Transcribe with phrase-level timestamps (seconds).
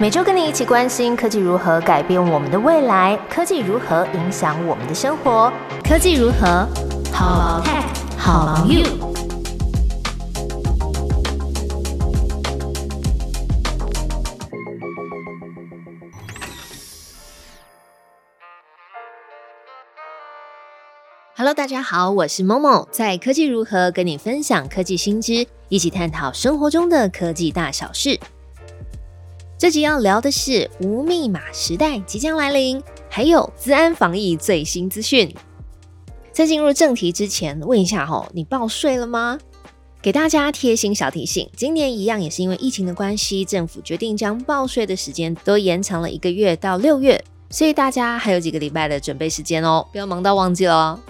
[0.00, 5.52] 每周跟你一起关心科技如何改变我们的未来，科技如何影响我们的生活，
[5.82, 6.64] 科技如何
[7.12, 7.82] 好 tech
[8.16, 8.84] 好 you。
[21.34, 28.20] Hello，大家好，我是某某，在科技如何跟你分享科技新知，一起探讨生活中的科技大小事。
[29.58, 35.34] 这集要聊的是无密码时代即将来临，还有资安防疫最新资讯。
[36.30, 39.36] 在进入正题之前，问一下吼，你报税了吗？
[40.00, 47.20] 给大家贴心小提醒，今年一样也是因为疫情的关系，政府决定将报税的时间都延长了一个月到六月，
[47.50, 51.00] 所以大家还有几个礼拜的准备时间哦，不要忙到忘记了。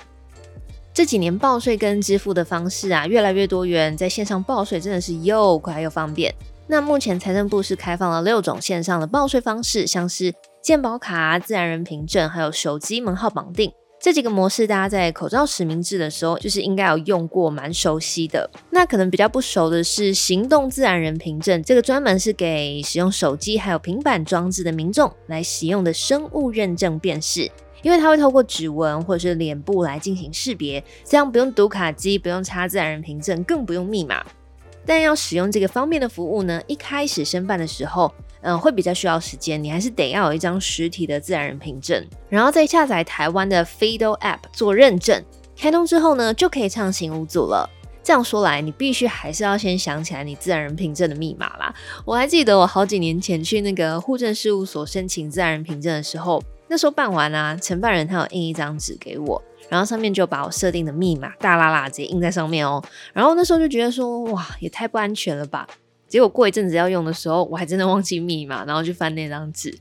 [0.94, 6.34] 这几年报税跟支付的方式啊，越来越多元，在线上报税真的是又快又方便。
[6.68, 18.48] 那目前财政部是开放了六种线上的报税方式，像是健保卡、自然人凭证，还有手机门号绑定这几个模式，大家在口罩实名制的时候，就是应该有用过，蛮熟悉的。
[18.70, 27.50] 那可能比较不熟的是行动自然人凭证，这个专门是给使用手机还有平板装置的民众来使用的生物认证辨识，
[27.82, 34.24] 因为它会透过指纹或者是脸部来进行识别，这样不用读卡机，不用插自然人凭证，更不用密码。
[34.88, 45.22] 但要使用这个方便的服务呢，一开始申办的时候，嗯，会比较需要时间，你还是得要有一张实体的自然人凭证，然后再下载台湾的 Fido App 做认证，
[45.54, 47.68] 开通之后呢，就可以畅行无阻了。
[48.02, 51.74] 这样说来，你必须还是要先想起来你自然人凭证的密码啦。
[52.06, 59.42] 我还记得我好几年前去那个户政事务所申请自然人凭证的时候，那时候办完啊，承办人他有印一张纸给我。
[59.68, 62.82] 然后上面就把我设定的密码大啦啦直接印在上面哦。
[63.12, 65.66] 然后那时候就觉得说，哇，也太不安全了吧。
[66.06, 69.78] 结果过一阵子要用的时候，我还真的忘记密码，然后去翻那张纸。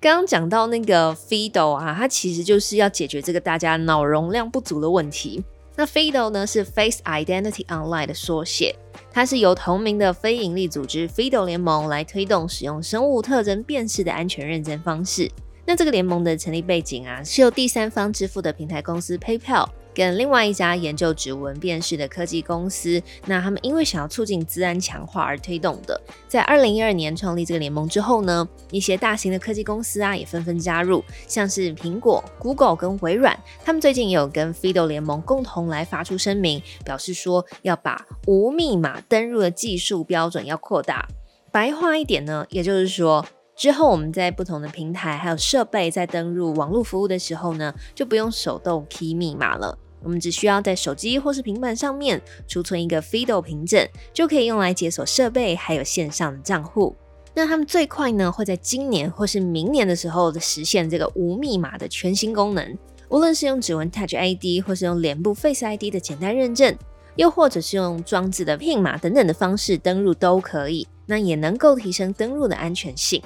[0.00, 5.42] 刚刚讲到那个 Fido 啊，它其实就是要解决这个大家脑容量不足的问题。
[5.74, 8.74] 那 Fido 呢是 Face Identity Online 的缩写，
[9.10, 15.30] 它是由同名的非营利组织 Fido 联盟来推动使用生物特征辨识的安全认证方式。
[15.66, 26.00] 那这个联盟的成立背景啊，是由第三方支付的平台公司 PayPal 跟另外一家研究指纹辨识的科技公司，那他们因为想要促进资安强化而推动的。
[26.28, 41.08] 在二零一二年创立这个联盟之后呢，一些大型的科技公司啊也纷纷加入，像是苹果、Google 跟微软，他们最近也有跟 Fido 联盟共同来发出声明，表示说要把无密码登录的技术标准要扩大。
[41.50, 43.26] 白话一点呢，也就是说。
[43.56, 49.78] 之后，我们在不同的平台还有设备在登录网络服务的时候呢，就不用手动 key 密码了。
[50.02, 56.94] 我们只需要在手机或是平板上面储存一个 Fido 凭证，就可以用来解锁设备还有线上的账户。
[57.32, 62.78] 那他们最快呢，会在今年或是明年的时候实现这个无密码的全新功能。
[63.08, 66.76] 无论是用指纹 Touch ID，或是用脸部 Face ID 的简单认证，
[67.16, 70.86] 又或者是用装置的 PIN 码等等的方式登录都可以。
[71.06, 73.22] 那也能够提升登录的安全性。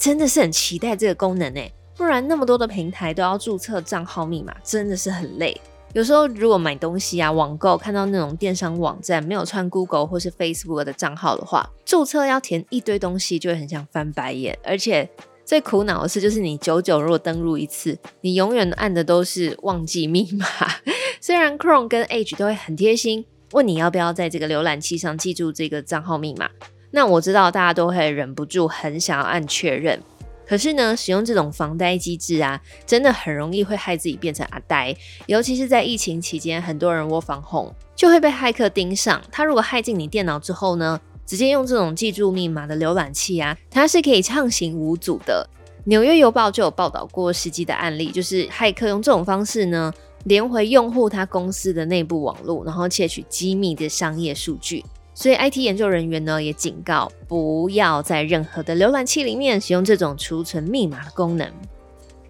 [0.00, 5.60] 真的是很期待这个功能诶，不然那么多的平台都要注册账号密码，真的是很累。
[5.92, 14.58] 有时候如果买东西啊，网购看到那种电商网站没有串 Google 或是 Facebook 的账号的话，注册要填一堆东西，就会很想翻白眼。
[14.64, 15.06] 而且
[15.44, 20.46] 最苦恼的是，就是你久久如果登录一次，你永远按的都是忘记密码。
[21.20, 26.48] 虽然 Chrome 跟 Edge 都会很贴心，问你要不要在这个浏览器上记住这个账号密码。
[26.90, 30.00] 那我知道大家都会忍不住很想要按确认，
[30.46, 34.94] 可是呢，使用这种防呆机制啊，真的很容易会害自己变成阿呆。
[35.26, 39.22] 尤其是在疫情期间，很多人窝防控就会被骇客盯上。
[39.30, 45.48] 他如果害进你电脑之后呢，直接用这种记住密码的浏览器啊，它是可以畅行无阻的。
[45.84, 49.92] 纽约邮报就有报道过实际的案例，就是骇客用这种方式呢，
[50.24, 54.84] 连回用户他公司的内部网络，然后窃取机密的商业数据。
[55.20, 61.46] 所以，IT 研究人员呢也警告，不要在任何的浏览器里面使用这种储存密码的功能。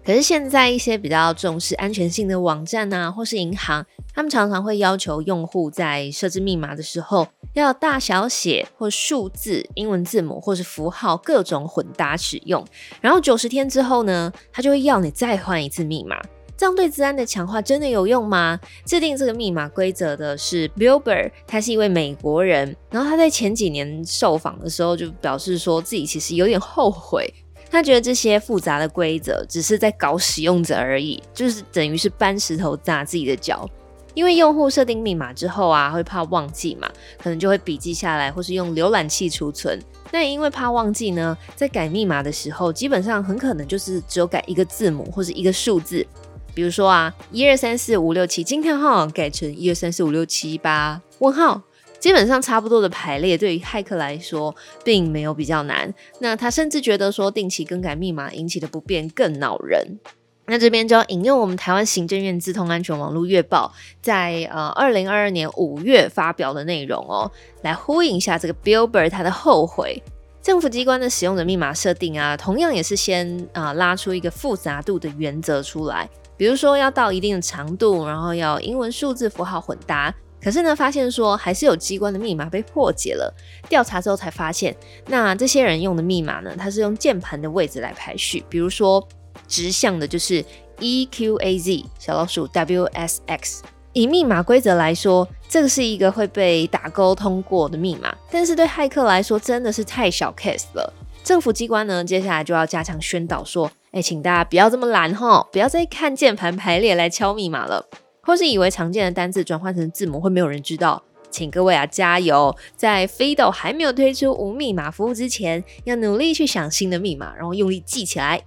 [0.05, 12.65] 可是现在一些比较重视安全性的网站啊，或是银行，他们常常会要求用户在设置密码的时候，要大小写或数字、英文字母或是符号各种混搭使用。
[12.99, 16.21] 然后九十天之后呢，他就会要你再换一次密码。
[16.61, 18.59] 这样对治安的强化真的有用吗？
[18.85, 22.77] 制定这个密码规则的是 Billber，他是一位美国人。
[22.91, 27.33] 然后他在前几年受访的时候就表示说自己其实有点后悔，
[27.71, 33.67] 他觉得这些复杂的规则只是在搞使用者而已，就是等于是搬石头砸自己的脚。
[34.13, 36.87] 因为用户设定密码之后啊，会怕忘记嘛，
[37.17, 39.81] 可能就会笔记下来，或是用浏览器储存。
[40.11, 46.05] 那因为怕忘记呢，在改密码的时候，基本上很可能就是只有改一个字母或者一个数字。
[46.53, 51.61] 比如说啊，一二三四五六七，惊叹号改成一二三四五六七八问号，
[51.99, 55.93] 基本上差不多的排列，对于骇客来说并没有比较难。
[56.19, 59.99] 那他甚至觉得说定期更改密码引起的不便更恼人。
[60.47, 63.71] 那这边就要引用我们台湾行政院资通安全网络月报
[64.01, 67.31] 在呃二零二二年五月发表的内容哦，
[67.61, 70.01] 来呼应一下这个 Billboard 他的后悔。
[70.41, 76.09] 政府机关的使用的密码设定啊，同样也是先啊拉出一个复杂度的原则出来，
[76.41, 80.11] 比如说要到一定的长度，然后要英文数字符号混搭。
[80.41, 83.31] 可是呢，发现说还是有机关的密码被破解了。
[83.69, 89.07] 调查之后才发现，那这些人用的密码呢，它是用键盘的位置来排序，比如说。
[89.47, 90.43] 直向的就是
[90.79, 93.61] E Q A Z 小老鼠 W S X。
[93.93, 100.91] 以密码规则来说，这个是一个会被打勾通过的密码，但是对骇客来说真的是太小 case 了。
[101.23, 107.85] 政府机关呢，接下来就要加强宣导，说，哎，请大家不要这么懒哈，不要再看键盘排列来敲密码了，
[108.21, 118.41] 或是以为常见的单字转换成字母会没有人知道，请各位啊加油，在 Fido 还没有推出无密码服务之前，要努力去想新的密码，然后用力记起来。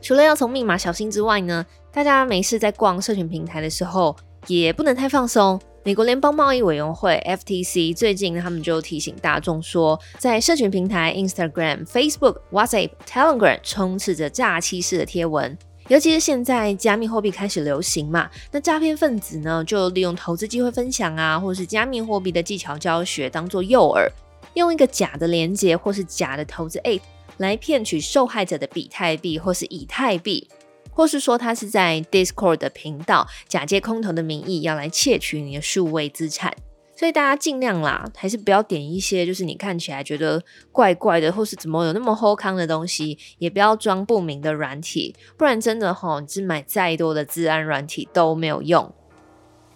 [0.00, 4.16] 除了要从密码小心之外呢，大家没事在逛社群平台的时候
[4.46, 5.60] 也不能太放松。
[5.82, 15.56] 美国联邦贸易委员会 FTC 最近他们就提醒大众说，在社群平台 Instagram、Facebook、WhatsApp、Telegram 充斥着诈欺式的贴文，
[15.88, 24.06] 尤其是现在加密货币开始流行嘛，那诈骗分子呢就利用投资机会分享啊，或是加密货币的技巧教学当做诱饵，
[24.52, 27.00] 用一个假的连接或是假的投资 App。
[27.38, 30.46] 来骗取受害者的比特币或是以太币，
[30.90, 36.54] 或是说他是在 Discord 的频道假借空投的名义要来窃取你的数位资产，
[36.96, 48.92] 所以大家尽量啦，还是不要点一些就是你看起来觉得怪怪的，或是怎么有那么后康的东西，也不要装不明的软体，不然真的哈，你是买再多的治安软体都没有用。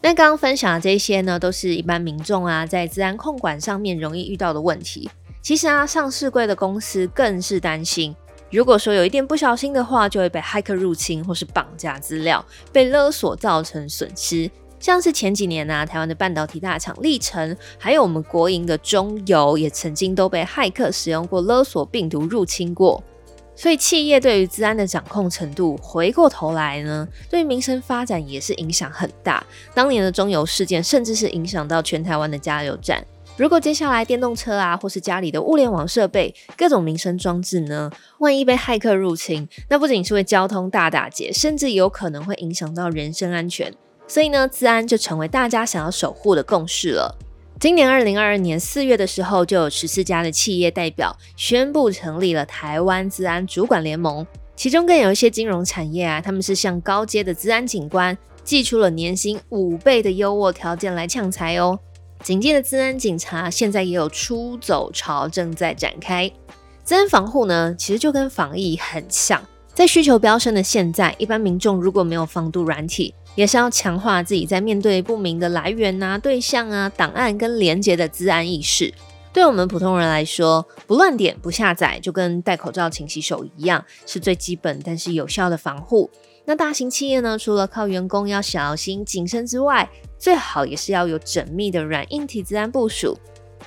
[0.03, 5.09] 那刚刚分享的这些呢，都是一般民众啊在治安控管上面容易遇到的问题。
[5.41, 8.15] 其实啊，上市贵的公司更是担心，
[8.55, 14.49] 如果说有一点不小心的话，就会被骇客入侵或是绑架资料，被勒索造成损失。
[14.79, 23.03] 像是前几年呢，台湾的半导体大厂历程，还有我们国营的中油，也曾经都被骇客使用过勒索病毒入侵过。
[23.57, 29.45] 所以企业对于治安的掌控程度，回过头来呢，对民生发展也是影响很大。
[29.75, 33.05] 当年的中油事件，甚至是影响到全台湾的加油站。
[33.37, 43.75] 如果接下来电动车啊，或是家里的物联网设备、各种民生装置呢，万一被骇客入侵，那不仅是会交通大打劫，甚至有可能会影响到人身安全。
[44.07, 47.19] 所以呢，治安就成为大家想要守护的共识了。
[47.59, 61.77] 今年二零二二年四月的时候，就有十四家的企业代表宣布成立了台湾治安主管联盟，其中更有一些金融产业啊，他们是向高阶的治安警官寄出了年薪五倍的优渥条件来抢财哦。
[62.25, 66.33] 警戒的治安警察现在也有出走潮正在展开。
[66.83, 69.43] 治安防护呢，其实就跟防疫很像。
[69.75, 78.95] 在需求飙升的现在，一般民众如果没有防毒软体，也是要强化自己在面对不明的来源啊、对象啊、档案跟连接的治安意识。
[79.31, 86.09] 对我们普通人来说，不乱点、不下载，就跟戴口罩、勤洗手一样，是最基本但是有效的防护。
[86.47, 89.91] 那大型企业呢，除了靠员工要小心谨慎之外，
[90.25, 93.15] 最好也是要有缜密的软硬体资安部署。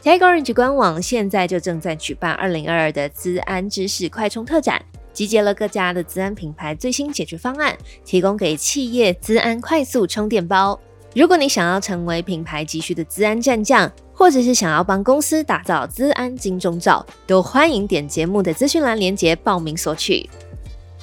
[0.03, 4.83] Tag Orange 官网现在就正在举办二零二二的资安知识快充特展，
[5.13, 10.79] 集结了各家的资安品牌最新解决方案，提供给企业资安快速充电包。
[11.13, 20.27] 如果你想要成为品牌急需的资安战将，或者是想要帮公司打造资安金钟罩，都欢迎点节目的资讯栏链接报名索取。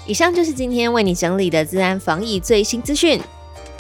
[0.04, 3.20] 以上就是今天为你整理的资安防疫最新资讯。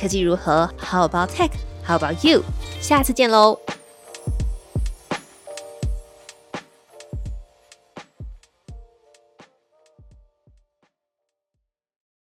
[0.00, 1.50] 科技如何？How about tech?
[1.86, 2.42] How about you?
[2.80, 3.58] 下次见喽！